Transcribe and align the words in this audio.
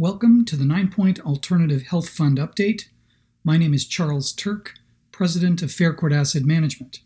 Welcome 0.00 0.46
to 0.46 0.56
the 0.56 0.64
Nine 0.64 0.90
Point 0.90 1.20
Alternative 1.20 1.82
Health 1.82 2.08
Fund 2.08 2.38
update. 2.38 2.84
My 3.44 3.58
name 3.58 3.74
is 3.74 3.84
Charles 3.84 4.32
Taerk, 4.32 4.68
President 5.12 5.60
of 5.60 5.68
Faircourt 5.68 6.10
Asset 6.10 6.42
Management. 6.42 7.00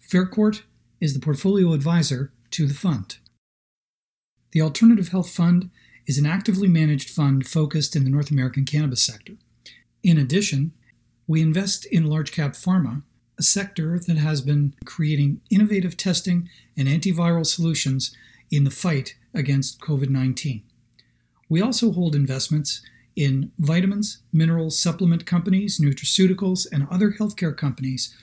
Faircourt 0.00 0.62
is 1.00 1.14
the 1.14 1.20
portfolio 1.20 1.72
advisor 1.74 2.32
to 2.50 2.66
the 2.66 2.74
fund. 2.74 3.18
The 4.50 4.62
Alternative 4.62 5.10
Health 5.10 5.30
Fund 5.30 5.70
is 6.08 6.18
an 6.18 6.26
actively 6.26 6.66
managed 6.66 7.08
fund 7.08 7.46
focused 7.46 7.94
in 7.94 8.02
the 8.02 8.10
North 8.10 8.32
American 8.32 8.64
cannabis 8.64 9.04
sector. 9.04 9.34
In 10.02 10.18
addition, 10.18 10.72
we 11.28 11.42
invest 11.42 11.84
in 11.84 12.10
large 12.10 12.32
cap 12.32 12.54
pharma, 12.54 13.04
a 13.38 13.44
sector 13.44 13.96
that 13.96 14.16
has 14.16 14.40
been 14.40 14.74
creating 14.84 15.40
innovative 15.50 15.96
testing 15.96 16.48
and 16.76 16.88
antiviral 16.88 17.46
solutions 17.46 18.12
in 18.50 18.64
the 18.64 18.72
fight 18.72 19.14
against 19.32 19.80
COVID 19.80 20.08
19. 20.08 20.64
We 21.50 21.60
also 21.60 21.90
hold 21.90 22.14
investments 22.14 22.80
in 23.16 23.50
vitamins, 23.58 24.22
mineral 24.32 24.70
supplement 24.70 25.26
companies, 25.26 25.80
nutraceuticals, 25.80 26.66
and 26.72 26.86
other 26.88 27.10
healthcare 27.10 27.54
companies, 27.54 28.16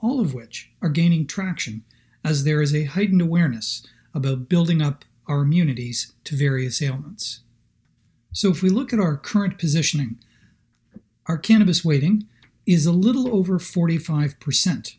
all 0.00 0.20
of 0.20 0.34
which 0.34 0.72
are 0.82 0.88
gaining 0.88 1.28
traction 1.28 1.84
as 2.24 2.42
there 2.42 2.60
is 2.60 2.74
a 2.74 2.84
heightened 2.84 3.22
awareness 3.22 3.86
about 4.12 4.48
building 4.48 4.82
up 4.82 5.04
our 5.28 5.42
immunities 5.42 6.12
to 6.24 6.36
various 6.36 6.82
ailments. 6.82 7.40
So, 8.32 8.50
if 8.50 8.62
we 8.62 8.68
look 8.68 8.92
at 8.92 8.98
our 8.98 9.16
current 9.16 9.58
positioning, 9.58 10.18
our 11.26 11.38
cannabis 11.38 11.84
weighting 11.84 12.26
is 12.66 12.84
a 12.84 12.92
little 12.92 13.32
over 13.32 13.60
45%, 13.60 14.96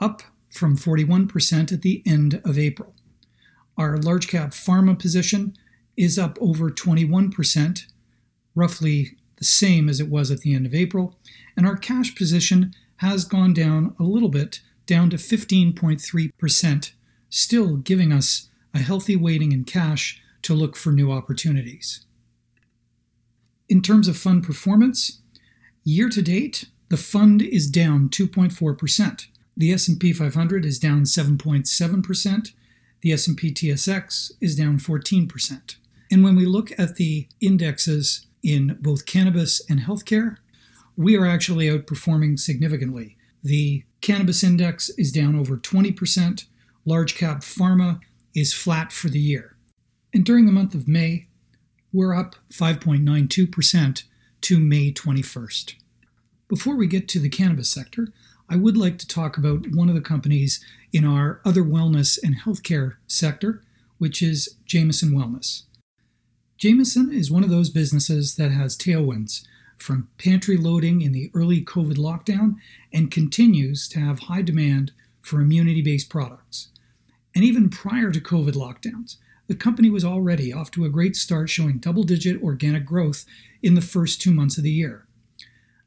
up 0.00 0.22
from 0.48 0.78
41% 0.78 1.72
at 1.72 1.82
the 1.82 2.02
end 2.06 2.40
of 2.42 2.58
April. 2.58 2.94
Our 3.76 3.98
large 3.98 4.28
cap 4.28 4.50
pharma 4.50 4.98
position 4.98 5.56
is 6.00 6.18
up 6.18 6.38
over 6.40 6.70
21%, 6.70 7.84
roughly 8.54 9.18
the 9.36 9.44
same 9.44 9.86
as 9.86 10.00
it 10.00 10.08
was 10.08 10.30
at 10.30 10.40
the 10.40 10.54
end 10.54 10.64
of 10.64 10.74
April, 10.74 11.18
and 11.54 11.66
our 11.66 11.76
cash 11.76 12.14
position 12.14 12.74
has 12.96 13.26
gone 13.26 13.52
down 13.52 13.94
a 14.00 14.02
little 14.02 14.30
bit, 14.30 14.60
down 14.86 15.10
to 15.10 15.18
15.3%, 15.18 16.92
still 17.28 17.76
giving 17.76 18.12
us 18.12 18.48
a 18.72 18.78
healthy 18.78 19.14
weighting 19.14 19.52
in 19.52 19.64
cash 19.64 20.22
to 20.40 20.54
look 20.54 20.74
for 20.74 20.90
new 20.90 21.12
opportunities. 21.12 22.06
In 23.68 23.82
terms 23.82 24.08
of 24.08 24.16
fund 24.16 24.42
performance, 24.42 25.20
year 25.84 26.08
to 26.08 26.22
date, 26.22 26.64
the 26.88 26.96
fund 26.96 27.42
is 27.42 27.70
down 27.70 28.08
2.4%. 28.08 29.26
The 29.54 29.72
S&P 29.72 30.14
500 30.14 30.64
is 30.64 30.78
down 30.78 31.02
7.7%. 31.02 32.52
The 33.02 33.12
S&P 33.12 33.52
TSX 33.52 34.32
is 34.40 34.56
down 34.56 34.78
14%. 34.78 35.76
And 36.10 36.24
when 36.24 36.36
we 36.36 36.44
look 36.44 36.72
at 36.78 36.96
the 36.96 37.28
indexes 37.40 38.26
in 38.42 38.78
both 38.80 39.06
cannabis 39.06 39.62
and 39.68 39.80
healthcare, 39.80 40.36
we 40.96 41.16
are 41.16 41.26
actually 41.26 41.66
outperforming 41.66 42.38
significantly. 42.38 43.16
The 43.42 43.84
cannabis 44.00 44.42
index 44.42 44.90
is 44.90 45.12
down 45.12 45.38
over 45.38 45.56
20%. 45.56 46.44
Large 46.84 47.14
cap 47.14 47.40
pharma 47.42 48.00
is 48.34 48.52
flat 48.52 48.92
for 48.92 49.08
the 49.08 49.20
year. 49.20 49.56
And 50.12 50.24
during 50.24 50.46
the 50.46 50.52
month 50.52 50.74
of 50.74 50.88
May, 50.88 51.28
we're 51.92 52.14
up 52.14 52.36
5.92% 52.52 54.02
to 54.42 54.58
May 54.58 54.92
21st. 54.92 55.74
Before 56.48 56.74
we 56.74 56.86
get 56.86 57.08
to 57.08 57.20
the 57.20 57.28
cannabis 57.28 57.70
sector, 57.70 58.08
I 58.48 58.56
would 58.56 58.76
like 58.76 58.98
to 58.98 59.06
talk 59.06 59.38
about 59.38 59.70
one 59.70 59.88
of 59.88 59.94
the 59.94 60.00
companies 60.00 60.64
in 60.92 61.04
our 61.04 61.40
other 61.44 61.62
wellness 61.62 62.18
and 62.22 62.36
healthcare 62.44 62.96
sector, 63.06 63.62
which 63.98 64.22
is 64.22 64.56
Jamieson 64.64 65.10
Wellness. 65.10 65.62
Jamieson 66.60 67.10
is 67.10 67.30
one 67.30 67.42
of 67.42 67.48
those 67.48 67.70
businesses 67.70 68.34
that 68.34 68.50
has 68.50 68.76
tailwinds 68.76 69.46
from 69.78 70.08
pantry 70.18 70.58
loading 70.58 71.00
in 71.00 71.12
the 71.12 71.30
early 71.32 71.64
COVID 71.64 71.94
lockdown 71.94 72.56
and 72.92 73.10
continues 73.10 73.88
to 73.88 73.98
have 73.98 74.18
high 74.18 74.42
demand 74.42 74.92
for 75.22 75.40
immunity 75.40 75.80
based 75.80 76.10
products. 76.10 76.68
And 77.34 77.42
even 77.42 77.70
prior 77.70 78.10
to 78.10 78.20
COVID 78.20 78.52
lockdowns, 78.52 79.16
the 79.46 79.54
company 79.54 79.88
was 79.88 80.04
already 80.04 80.52
off 80.52 80.70
to 80.72 80.84
a 80.84 80.90
great 80.90 81.16
start 81.16 81.48
showing 81.48 81.78
double 81.78 82.02
digit 82.02 82.42
organic 82.42 82.84
growth 82.84 83.24
in 83.62 83.74
the 83.74 83.80
first 83.80 84.20
two 84.20 84.30
months 84.30 84.58
of 84.58 84.62
the 84.62 84.70
year. 84.70 85.06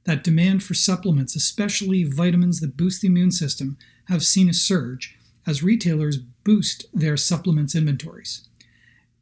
That 0.06 0.24
demand 0.24 0.64
for 0.64 0.74
supplements, 0.74 1.36
especially 1.36 2.04
vitamins 2.04 2.62
that 2.62 2.76
boost 2.76 3.02
the 3.02 3.10
immune 3.10 3.32
system, 3.32 3.78
have 4.08 4.26
seen 4.26 4.50
a 4.50 4.54
surge 4.56 5.20
as 5.46 5.62
retailers 5.62 6.18
boost 6.18 6.88
their 6.92 7.16
supplements 7.16 7.76
inventories. 7.76 8.50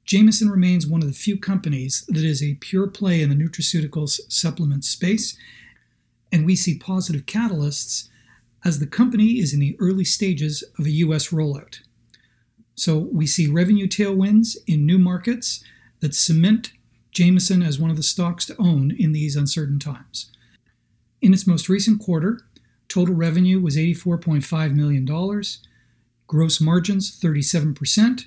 Jamieson 0.06 0.50
remains 0.50 0.88
one 0.88 1.02
of 1.02 1.08
the 1.08 1.14
few 1.14 1.38
companies 1.38 2.06
that 2.08 2.24
is 2.24 2.42
a 2.42 2.56
pure 2.56 2.88
play 2.88 3.22
in 3.22 3.30
the 3.30 3.36
nutraceuticals 3.36 4.20
supplement 4.28 4.84
space, 4.84 5.38
and 6.32 6.46
we 6.46 6.56
see 6.56 6.78
positive 6.78 7.26
catalysts 7.26 8.10
as 8.64 8.80
the 8.80 8.88
company 8.88 9.40
is 9.40 9.54
in 9.54 9.60
the 9.60 9.76
early 9.80 10.04
stages 10.04 10.64
of 10.78 10.86
a 10.86 10.92
US 10.92 11.30
rollout. 11.30 11.80
So 12.76 12.98
we 12.98 13.28
see 13.28 13.48
revenue 13.48 13.88
tailwinds 13.88 14.58
in 14.68 14.86
new 14.86 14.98
markets 14.98 15.64
that 16.00 16.16
cement 16.16 16.72
Jamieson 17.12 17.62
as 17.62 17.78
one 17.78 17.92
of 17.92 17.98
the 17.98 18.04
stocks 18.04 18.46
to 18.46 18.56
own 18.58 18.92
in 18.98 19.12
these 19.12 19.36
uncertain 19.36 19.80
times. 19.80 20.32
In 21.22 21.34
its 21.34 21.46
most 21.46 21.70
recent 21.70 22.02
quarter, 22.02 22.42
total 22.88 23.14
revenue 23.14 23.60
was 23.60 23.76
$84.5 23.76 24.74
million, 24.74 25.06
gross 26.28 26.62
margins 26.62 27.20
37%, 27.20 28.26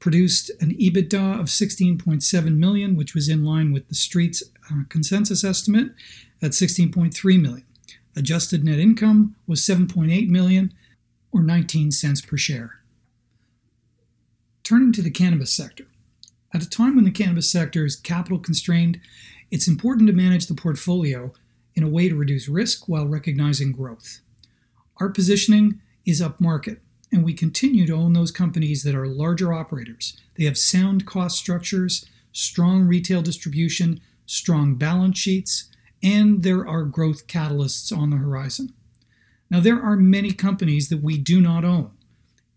produced 0.00 0.50
an 0.60 0.74
EBITDA 0.76 1.38
of 1.38 1.46
16.7 1.46 2.56
million, 2.56 2.96
which 2.96 3.14
was 3.14 3.28
in 3.28 3.44
line 3.44 3.72
with 3.72 3.88
the 3.88 3.94
street's 3.94 4.42
uh, 4.70 4.82
consensus 4.88 5.44
estimate 5.44 5.92
at 6.42 6.52
16.3 6.52 7.40
million. 7.40 7.66
Adjusted 8.16 8.64
net 8.64 8.78
income 8.78 9.36
was 9.46 9.60
7.8 9.60 10.28
million 10.28 10.74
or 11.30 11.42
19 11.42 11.92
cents 11.92 12.20
per 12.20 12.36
share. 12.36 12.80
Turning 14.64 14.92
to 14.92 15.02
the 15.02 15.10
cannabis 15.10 15.52
sector. 15.52 15.86
At 16.52 16.62
a 16.62 16.68
time 16.68 16.96
when 16.96 17.04
the 17.04 17.10
cannabis 17.10 17.50
sector 17.50 17.84
is 17.84 17.94
capital 17.94 18.38
constrained, 18.38 19.00
it's 19.50 19.68
important 19.68 20.08
to 20.08 20.12
manage 20.12 20.46
the 20.46 20.54
portfolio 20.54 21.32
in 21.74 21.84
a 21.84 21.88
way 21.88 22.08
to 22.08 22.16
reduce 22.16 22.48
risk 22.48 22.88
while 22.88 23.06
recognizing 23.06 23.72
growth. 23.72 24.20
Our 24.96 25.08
positioning 25.08 25.80
is 26.04 26.20
upmarket, 26.20 26.78
and 27.12 27.24
we 27.24 27.34
continue 27.34 27.86
to 27.86 27.94
own 27.94 28.12
those 28.12 28.30
companies 28.30 28.82
that 28.82 28.94
are 28.94 29.06
larger 29.06 29.52
operators. 29.52 30.16
They 30.36 30.44
have 30.44 30.58
sound 30.58 31.06
cost 31.06 31.38
structures, 31.38 32.06
strong 32.32 32.84
retail 32.84 33.22
distribution, 33.22 34.00
strong 34.26 34.76
balance 34.76 35.18
sheets, 35.18 35.64
and 36.02 36.42
there 36.42 36.66
are 36.66 36.84
growth 36.84 37.26
catalysts 37.26 37.96
on 37.96 38.10
the 38.10 38.16
horizon. 38.16 38.72
Now, 39.50 39.60
there 39.60 39.82
are 39.82 39.96
many 39.96 40.32
companies 40.32 40.88
that 40.88 41.02
we 41.02 41.18
do 41.18 41.40
not 41.40 41.64
own, 41.64 41.90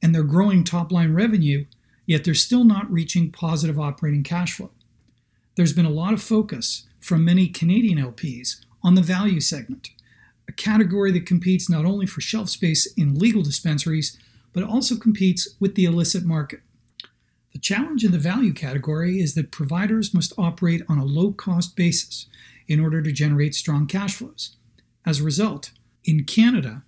and 0.02 0.14
they're 0.14 0.24
growing 0.24 0.64
top 0.64 0.92
line 0.92 1.14
revenue, 1.14 1.66
yet 2.06 2.24
they're 2.24 2.36
still 2.36 2.64
not 2.64 2.92
reaching 2.92 3.32
positive 3.32 3.80
operating 3.80 4.24
cash 4.24 4.54
flow. 4.54 4.70
There's 5.56 5.74
been 5.74 5.86
a 5.86 5.92
lot 5.92 6.14
of 6.14 6.22
focus 6.22 6.86
from 7.00 7.26
many 7.26 7.48
Canadian 7.48 7.98
LPs 7.98 8.64
on 8.84 8.96
the 8.96 9.02
value 9.02 9.40
segment, 9.40 9.90
a 10.48 10.52
category 10.52 11.12
that 11.12 11.26
competes 11.26 11.70
not 11.70 11.86
only 11.86 12.06
for 12.06 12.22
shelf 12.22 12.50
space 12.50 12.86
in 12.94 13.18
legal 13.18 13.42
dispensaries, 13.42 14.18
but 14.54 14.64
also 14.64 14.96
competes 14.96 15.56
with 15.60 15.76
the 15.76 15.86
illicit 15.86 16.24
market. 16.24 16.62
The 17.52 17.60
challenge 17.60 18.04
in 18.04 18.12
the 18.12 18.18
value 18.18 18.54
category 18.54 19.20
is 19.20 19.36
that 19.36 19.52
providers 19.52 20.14
must 20.14 20.34
operate 20.38 20.82
on 20.88 20.98
a 20.98 21.06
low 21.06 21.32
cost 21.32 21.76
basis 21.76 22.28
in 22.68 22.80
order 22.80 23.02
to 23.02 23.12
generate 23.12 23.54
strong 23.56 23.86
cash 23.86 24.16
flows. 24.16 24.56
As 25.06 25.20
a 25.20 25.24
result, 25.24 25.72
in 26.04 26.24
Canada, 26.24 26.84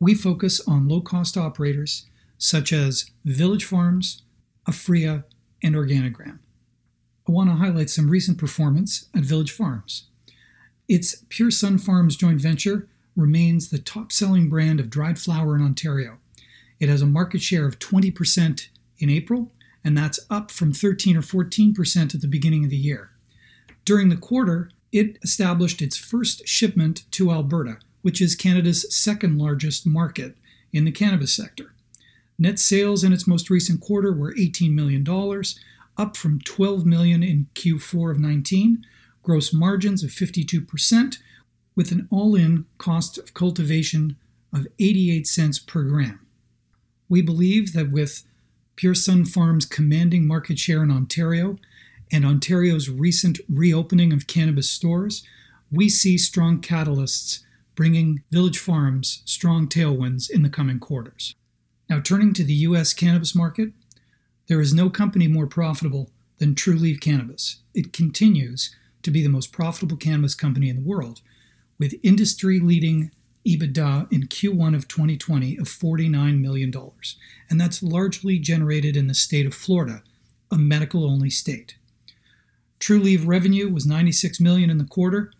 we 0.00 0.14
focus 0.14 0.60
on 0.66 0.88
low 0.88 1.00
cost 1.00 1.36
operators 1.36 2.06
such 2.38 2.72
as 2.72 3.10
Village 3.24 3.64
Farms, 3.64 4.22
Aphria, 4.66 5.24
and 5.62 5.76
Organigram. 5.76 6.40
I 7.28 7.30
want 7.30 7.50
to 7.50 7.56
highlight 7.56 7.88
some 7.88 8.10
recent 8.10 8.36
performance 8.36 9.06
at 9.14 9.22
Village 9.22 9.52
Farms. 9.52 10.06
Its 10.88 11.24
Pure 11.28 11.52
Sun 11.52 11.78
Farms 11.78 12.16
joint 12.16 12.40
venture 12.40 12.88
remains 13.14 13.68
the 13.68 13.78
top 13.78 14.10
selling 14.10 14.48
brand 14.48 14.80
of 14.80 14.90
dried 14.90 15.18
flower 15.20 15.54
in 15.54 15.62
Ontario, 15.62 16.18
it 16.82 16.88
has 16.88 17.00
a 17.00 17.06
market 17.06 17.40
share 17.40 17.64
of 17.64 17.78
20% 17.78 18.66
in 18.98 19.08
April, 19.08 19.52
and 19.84 19.96
that's 19.96 20.18
up 20.28 20.50
from 20.50 20.72
13 20.72 21.16
or 21.16 21.22
14% 21.22 22.12
at 22.12 22.20
the 22.20 22.26
beginning 22.26 22.64
of 22.64 22.70
the 22.70 22.76
year. 22.76 23.10
During 23.84 24.08
the 24.08 24.16
quarter, 24.16 24.68
it 24.90 25.16
established 25.22 25.80
its 25.80 25.96
first 25.96 26.46
shipment 26.48 27.04
to 27.12 27.30
Alberta, 27.30 27.78
which 28.02 28.20
is 28.20 28.34
Canada's 28.34 28.84
second 28.92 29.38
largest 29.38 29.86
market 29.86 30.36
in 30.72 30.84
the 30.84 30.90
cannabis 30.90 31.32
sector. 31.32 31.72
Net 32.36 32.58
sales 32.58 33.04
in 33.04 33.12
its 33.12 33.28
most 33.28 33.48
recent 33.48 33.80
quarter 33.80 34.12
were 34.12 34.34
$18 34.34 34.72
million, 34.72 35.06
up 35.96 36.16
from 36.16 36.40
12 36.40 36.84
million 36.84 37.22
in 37.22 37.46
Q4 37.54 38.10
of 38.10 38.18
19. 38.18 38.84
Gross 39.22 39.52
margins 39.52 40.02
of 40.02 40.10
52%, 40.10 41.18
with 41.76 41.92
an 41.92 42.08
all 42.10 42.34
in 42.34 42.66
cost 42.78 43.18
of 43.18 43.34
cultivation 43.34 44.16
of 44.52 44.66
88 44.80 45.28
cents 45.28 45.60
per 45.60 45.84
gram. 45.84 46.21
We 47.12 47.20
believe 47.20 47.74
that 47.74 47.90
with 47.90 48.22
Pure 48.74 48.94
Sun 48.94 49.26
Farms 49.26 49.66
commanding 49.66 50.26
market 50.26 50.58
share 50.58 50.82
in 50.82 50.90
Ontario 50.90 51.58
and 52.10 52.24
Ontario's 52.24 52.88
recent 52.88 53.38
reopening 53.50 54.14
of 54.14 54.26
cannabis 54.26 54.70
stores, 54.70 55.22
we 55.70 55.90
see 55.90 56.16
strong 56.16 56.62
catalysts 56.62 57.40
bringing 57.74 58.22
Village 58.30 58.58
Farms 58.58 59.20
strong 59.26 59.68
tailwinds 59.68 60.30
in 60.30 60.40
the 60.42 60.48
coming 60.48 60.78
quarters. 60.78 61.34
Now, 61.86 62.00
turning 62.00 62.32
to 62.32 62.44
the 62.44 62.54
U.S. 62.70 62.94
cannabis 62.94 63.34
market, 63.34 63.72
there 64.46 64.62
is 64.62 64.72
no 64.72 64.88
company 64.88 65.28
more 65.28 65.46
profitable 65.46 66.08
than 66.38 66.54
Trulieve 66.54 67.02
Cannabis. 67.02 67.58
It 67.74 67.92
continues 67.92 68.74
to 69.02 69.10
be 69.10 69.22
the 69.22 69.28
most 69.28 69.52
profitable 69.52 69.98
cannabis 69.98 70.34
company 70.34 70.70
in 70.70 70.76
the 70.76 70.88
world, 70.88 71.20
with 71.78 72.00
industry 72.02 72.58
leading 72.58 73.10
EBITDA 73.46 74.12
in 74.12 74.28
Q1 74.28 74.74
of 74.74 74.88
2020 74.88 75.56
of 75.58 75.66
$49 75.66 76.40
million. 76.40 76.72
And 77.50 77.60
that's 77.60 77.82
largely 77.82 78.38
generated 78.38 78.96
in 78.96 79.06
the 79.06 79.14
state 79.14 79.46
of 79.46 79.54
Florida, 79.54 80.02
a 80.50 80.56
medical 80.56 81.04
only 81.08 81.30
state. 81.30 81.76
Trulieve 82.78 83.26
revenue 83.26 83.72
was 83.72 83.86
96 83.86 84.40
million 84.40 84.70
in 84.70 84.78
the 84.78 84.84
quarter, 84.84 85.32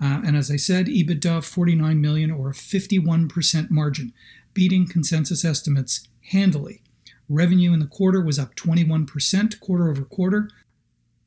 uh, 0.00 0.22
and 0.24 0.36
as 0.36 0.50
I 0.50 0.56
said, 0.56 0.86
EBITDA 0.86 1.44
49 1.44 2.00
million 2.00 2.30
or 2.30 2.50
a 2.50 2.54
51% 2.54 3.70
margin, 3.70 4.12
beating 4.54 4.86
consensus 4.86 5.44
estimates 5.44 6.06
handily. 6.30 6.82
Revenue 7.28 7.72
in 7.72 7.80
the 7.80 7.86
quarter 7.86 8.20
was 8.20 8.38
up 8.38 8.54
21% 8.54 9.58
quarter 9.58 9.90
over 9.90 10.04
quarter, 10.04 10.48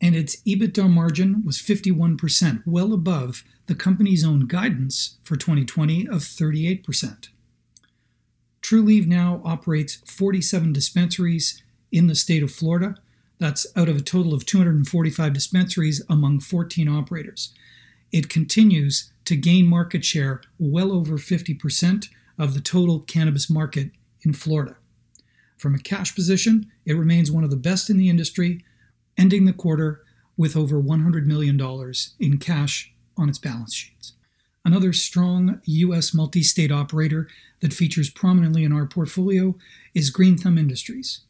and 0.01 0.15
its 0.15 0.37
EBITDA 0.43 0.89
margin 0.89 1.43
was 1.45 1.57
51%, 1.57 2.63
well 2.65 2.93
above 2.93 3.43
the 3.65 3.75
company's 3.75 4.25
own 4.25 4.47
guidance 4.47 5.17
for 5.23 5.35
2020 5.35 6.07
of 6.07 6.21
38%. 6.21 7.29
Trulieve 8.61 9.07
now 9.07 9.41
operates 9.45 9.95
47 10.05 10.73
dispensaries 10.73 11.61
in 11.91 12.07
the 12.07 12.15
state 12.15 12.43
of 12.43 12.51
Florida. 12.51 12.95
That's 13.39 13.65
out 13.75 13.89
of 13.89 13.97
a 13.97 14.01
total 14.01 14.33
of 14.33 14.45
245 14.45 15.33
dispensaries 15.33 16.03
among 16.09 16.41
14 16.41 16.87
operators. 16.87 17.53
It 18.11 18.29
continues 18.29 19.11
to 19.25 19.35
gain 19.35 19.67
market 19.67 20.03
share 20.03 20.41
well 20.57 20.91
over 20.91 21.17
50% 21.17 22.09
of 22.37 22.53
the 22.53 22.61
total 22.61 23.01
cannabis 23.01 23.49
market 23.49 23.91
in 24.21 24.33
Florida. 24.33 24.75
From 25.57 25.75
a 25.75 25.79
cash 25.79 26.15
position, 26.15 26.71
it 26.85 26.93
remains 26.93 27.31
one 27.31 27.43
of 27.43 27.49
the 27.49 27.57
best 27.57 27.89
in 27.89 27.97
the 27.97 28.09
industry, 28.09 28.63
ending 29.19 29.45
the 29.45 29.53
quarter 29.53 30.01
with 30.37 30.55
over 30.55 30.81
$100 30.81 31.25
million 31.25 31.59
in 32.19 32.37
cash 32.37 32.93
on 33.17 33.27
its 33.27 33.37
balance 33.37 33.73
sheets. 33.73 34.13
Another 34.63 34.93
strong 34.93 35.59
U.S. 35.65 36.13
multi 36.13 36.41
state 36.41 36.71
operator 36.71 37.27
that 37.59 37.73
features 37.73 38.09
prominently 38.09 38.63
in 38.63 38.71
our 38.71 38.85
portfolio 38.85 39.55
is 39.93 40.09
Green 40.09 40.37
Thumb 40.37 40.57
Industries. 40.57 41.21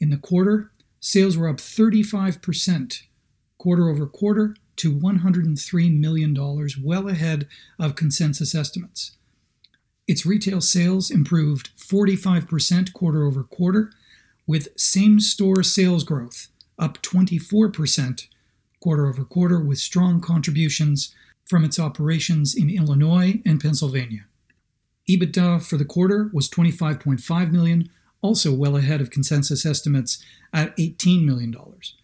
In 0.00 0.10
the 0.10 0.16
quarter, 0.16 0.70
sales 1.00 1.36
were 1.36 1.48
up 1.48 1.58
35% 1.58 3.02
quarter 3.58 3.88
over 3.88 4.06
quarter 4.06 4.56
to 4.76 4.92
$103 4.92 5.98
million, 5.98 6.68
well 6.82 7.08
ahead 7.08 7.46
of 7.78 7.94
consensus 7.94 8.54
estimates. 8.54 9.16
Its 10.06 10.26
retail 10.26 10.60
sales 10.60 11.10
improved 11.10 11.70
45% 11.78 12.92
quarter 12.92 13.24
over 13.24 13.42
quarter, 13.42 13.90
with 14.46 14.68
same 14.78 15.20
store 15.20 15.62
sales 15.62 16.04
growth 16.04 16.48
up 16.78 17.02
24% 17.02 18.26
quarter 18.80 19.06
over 19.06 19.24
quarter, 19.24 19.58
with 19.60 19.78
strong 19.78 20.20
contributions 20.20 21.14
from 21.46 21.64
its 21.64 21.78
operations 21.78 22.54
in 22.54 22.68
Illinois 22.68 23.40
and 23.46 23.60
Pennsylvania. 23.60 24.26
EBITDA 25.08 25.62
for 25.62 25.78
the 25.78 25.86
quarter 25.86 26.30
was 26.34 26.50
25.5 26.50 27.50
million, 27.50 27.88
also 28.20 28.52
well 28.54 28.76
ahead 28.76 29.00
of 29.00 29.10
consensus 29.10 29.64
estimates 29.64 30.22
at 30.52 30.74
18 30.78 31.24
million 31.24 31.50
dollars. 31.50 31.96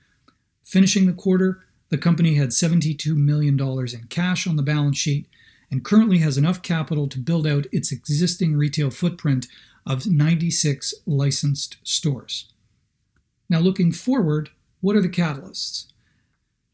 Finishing 0.64 1.06
the 1.06 1.12
quarter, 1.12 1.64
the 1.90 1.98
company 1.98 2.34
had 2.34 2.50
$72 2.50 3.14
million 3.16 3.58
in 3.58 4.06
cash 4.08 4.46
on 4.46 4.56
the 4.56 4.62
balance 4.62 4.96
sheet 4.96 5.28
and 5.70 5.84
currently 5.84 6.18
has 6.18 6.38
enough 6.38 6.62
capital 6.62 7.08
to 7.08 7.18
build 7.18 7.46
out 7.46 7.66
its 7.72 7.92
existing 7.92 8.56
retail 8.56 8.90
footprint 8.90 9.46
of 9.86 10.06
96 10.06 10.94
licensed 11.06 11.76
stores. 11.82 12.52
Now, 13.48 13.58
looking 13.58 13.92
forward, 13.92 14.50
what 14.80 14.96
are 14.96 15.02
the 15.02 15.08
catalysts? 15.08 15.86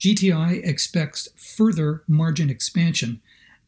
GTI 0.01 0.67
expects 0.67 1.29
further 1.37 2.03
margin 2.07 2.51
expansion 2.51 3.21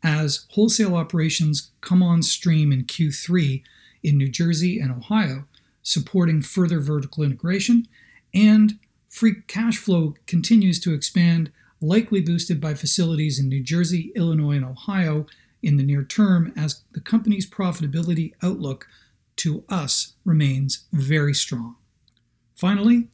as 0.02 0.46
wholesale 0.50 0.94
operations 0.94 1.70
come 1.81 2.02
on 2.02 2.23
stream 2.23 2.70
in 2.70 2.85
Q3 2.85 3.62
in 4.02 4.17
New 4.17 4.29
Jersey 4.29 4.79
and 4.79 4.93
Ohio, 4.93 5.44
supporting 5.82 6.43
further 6.43 6.81
vertical 6.81 7.25
integration, 7.25 7.88
and 8.32 8.79
free 9.08 9.43
cash 9.46 9.79
flow 9.79 10.14
continues 10.26 10.79
to 10.81 10.94
expand 10.94 11.50
likely 11.81 12.20
boosted 12.20 12.61
by 12.61 12.75
facilities 12.75 13.38
in 13.38 13.49
New 13.49 13.62
Jersey, 13.62 14.12
Illinois, 14.14 14.56
and 14.56 14.64
Ohio 14.64 15.26
in 15.62 15.76
the 15.76 15.82
near 15.82 16.05
term 16.05 16.52
as 16.56 16.82
the 16.93 17.00
company's 17.00 17.49
profitability 17.49 18.32
outlook 18.43 18.87
to 19.37 19.64
us 19.69 20.14
remains 20.25 20.85
very 20.93 21.35
strong. 21.35 21.76
Finally, 22.55 23.08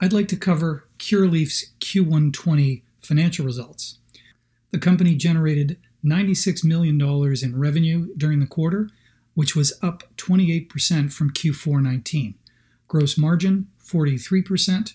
I'd 0.00 0.12
like 0.12 0.28
to 0.28 0.36
cover 0.36 0.86
Curaleaf's 0.98 1.72
Q1 1.80 2.32
20 2.32 2.82
financial 3.00 3.46
results. 3.46 3.98
The 4.70 4.78
company 4.78 5.14
generated 5.14 5.78
$96 6.04 6.64
million 6.64 7.00
in 7.00 7.58
revenue 7.58 8.08
during 8.16 8.40
the 8.40 8.46
quarter, 8.46 8.90
which 9.34 9.54
was 9.54 9.78
up 9.82 10.02
28% 10.16 11.12
from 11.12 11.30
Q4 11.30 11.82
19. 11.82 12.34
Gross 12.88 13.16
margin 13.16 13.68
43%, 13.82 14.94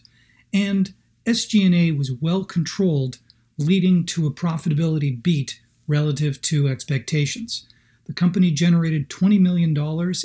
and 0.54 0.94
SG&A 1.26 1.92
was 1.92 2.12
well 2.12 2.44
controlled, 2.44 3.20
leading 3.58 4.06
to 4.06 4.28
a 4.28 4.32
profitability 4.32 5.22
beat 5.22 5.62
relative 5.88 6.42
to 6.42 6.68
expectations. 6.68 7.68
The 8.06 8.14
company 8.14 8.52
generated 8.52 9.10
$20 9.10 9.40
million 9.40 9.72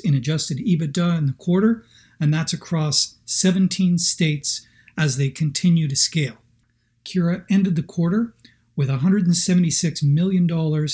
in 0.05 0.15
adjusted 0.15 0.59
EBITDA 0.59 1.19
in 1.19 1.26
the 1.26 1.32
quarter, 1.35 1.85
and 2.25 2.32
that's 2.32 2.55
across 2.55 3.17
17 3.26 3.99
states 3.99 4.67
as 4.97 5.19
they 5.19 5.29
continue 5.29 5.87
to 5.87 5.94
scale. 5.94 6.38
Cura 7.05 7.44
ended 7.50 7.76
the 7.76 7.82
quarter 7.82 8.32
with 8.76 8.88
$176 8.88 10.03
million 10.03 10.88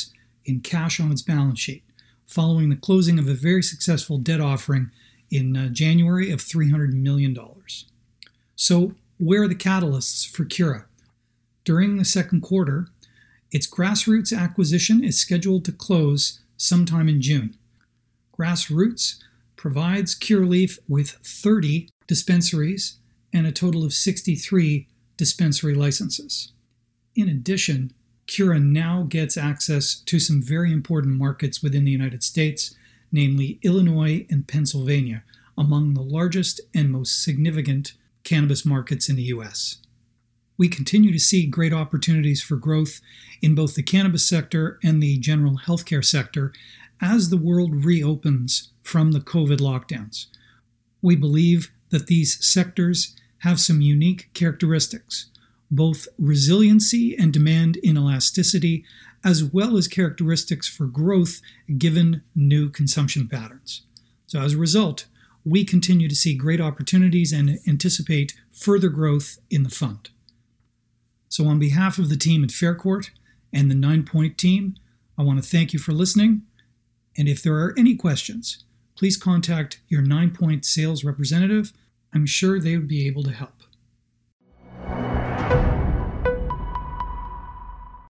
in 0.44 0.60
cash 0.60 0.98
on 0.98 1.12
its 1.12 1.22
balance 1.22 1.60
sheet, 1.60 1.84
following 2.26 2.68
the 2.68 2.74
closing 2.74 3.16
of 3.16 3.28
a 3.28 3.34
very 3.34 3.62
successful 3.62 4.18
debt 4.18 4.40
offering 4.40 4.90
in 5.30 5.56
uh, 5.56 5.68
January 5.68 6.32
of 6.32 6.40
$300 6.40 6.94
million. 6.94 7.38
So, 8.56 8.94
where 9.18 9.44
are 9.44 9.48
the 9.48 9.54
catalysts 9.54 10.28
for 10.28 10.44
Cura? 10.44 10.86
During 11.62 11.96
the 11.96 12.04
second 12.04 12.40
quarter, 12.40 12.88
its 13.52 13.70
grassroots 13.70 14.36
acquisition 14.36 15.04
is 15.04 15.20
scheduled 15.20 15.64
to 15.66 15.72
close 15.72 16.40
sometime 16.56 17.08
in 17.08 17.22
June. 17.22 17.56
Grassroots 18.36 19.22
provides 19.60 20.14
Curaleaf 20.14 20.78
with 20.88 21.18
30 21.22 21.90
dispensaries 22.06 22.96
and 23.30 23.46
a 23.46 23.52
total 23.52 23.84
of 23.84 23.92
63 23.92 24.88
dispensary 25.18 25.74
licenses. 25.74 26.52
In 27.14 27.28
addition, 27.28 27.92
Cura 28.26 28.58
now 28.58 29.04
gets 29.06 29.36
access 29.36 29.96
to 30.06 30.18
some 30.18 30.40
very 30.40 30.72
important 30.72 31.18
markets 31.18 31.62
within 31.62 31.84
the 31.84 31.90
United 31.90 32.22
States, 32.22 32.74
namely 33.12 33.58
Illinois 33.60 34.26
and 34.30 34.48
Pennsylvania, 34.48 35.24
among 35.58 35.92
the 35.92 36.00
largest 36.00 36.62
and 36.72 36.90
most 36.90 37.22
significant 37.22 37.92
cannabis 38.24 38.64
markets 38.64 39.10
in 39.10 39.16
the 39.16 39.24
US. 39.24 39.76
We 40.56 40.68
continue 40.68 41.12
to 41.12 41.18
see 41.18 41.44
great 41.44 41.74
opportunities 41.74 42.42
for 42.42 42.56
growth 42.56 43.02
in 43.42 43.54
both 43.54 43.74
the 43.74 43.82
cannabis 43.82 44.26
sector 44.26 44.78
and 44.82 45.02
the 45.02 45.18
general 45.18 45.60
healthcare 45.66 46.04
sector 46.04 46.54
as 47.02 47.28
the 47.28 47.36
world 47.36 47.84
reopens 47.84 48.70
from 48.90 49.12
the 49.12 49.20
COVID 49.20 49.58
lockdowns. 49.58 50.26
We 51.00 51.14
believe 51.14 51.70
that 51.90 52.08
these 52.08 52.44
sectors 52.44 53.14
have 53.38 53.60
some 53.60 53.80
unique 53.80 54.30
characteristics, 54.34 55.26
both 55.70 56.08
resiliency 56.18 57.16
and 57.16 57.32
demand 57.32 57.78
inelasticity, 57.84 58.82
as 59.22 59.44
well 59.44 59.76
as 59.76 59.86
characteristics 59.86 60.66
for 60.66 60.86
growth 60.86 61.40
given 61.78 62.22
new 62.34 62.68
consumption 62.68 63.28
patterns. 63.28 63.82
So, 64.26 64.40
as 64.40 64.54
a 64.54 64.58
result, 64.58 65.06
we 65.44 65.64
continue 65.64 66.08
to 66.08 66.16
see 66.16 66.34
great 66.34 66.60
opportunities 66.60 67.32
and 67.32 67.60
anticipate 67.68 68.34
further 68.50 68.88
growth 68.88 69.38
in 69.50 69.62
the 69.62 69.70
fund. 69.70 70.10
So, 71.28 71.46
on 71.46 71.60
behalf 71.60 71.96
of 71.96 72.08
the 72.08 72.16
team 72.16 72.42
at 72.42 72.50
Faircourt 72.50 73.10
and 73.52 73.70
the 73.70 73.76
Nine 73.76 74.02
Point 74.02 74.36
team, 74.36 74.74
I 75.16 75.22
want 75.22 75.40
to 75.40 75.48
thank 75.48 75.72
you 75.72 75.78
for 75.78 75.92
listening. 75.92 76.42
And 77.16 77.28
if 77.28 77.40
there 77.40 77.54
are 77.54 77.72
any 77.78 77.94
questions, 77.94 78.64
please 79.00 79.16
contact 79.16 79.80
your 79.88 80.02
Nine 80.02 80.30
Point 80.30 80.66
sales 80.66 81.04
representative. 81.04 81.72
I'm 82.12 82.26
sure 82.26 82.60
they 82.60 82.76
would 82.76 82.86
be 82.86 83.06
able 83.06 83.22
to 83.22 83.30
help. 83.30 83.59